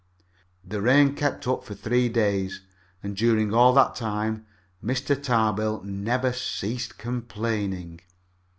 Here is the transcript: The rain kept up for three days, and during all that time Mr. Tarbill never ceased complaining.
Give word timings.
The 0.65 0.81
rain 0.81 1.13
kept 1.13 1.47
up 1.47 1.63
for 1.63 1.75
three 1.75 2.09
days, 2.09 2.61
and 3.03 3.15
during 3.15 3.53
all 3.53 3.71
that 3.73 3.93
time 3.93 4.47
Mr. 4.83 5.13
Tarbill 5.15 5.83
never 5.83 6.33
ceased 6.33 6.97
complaining. 6.97 8.01